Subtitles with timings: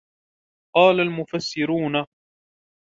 [0.75, 2.05] قَالَ الْمُفَسِّرُونَ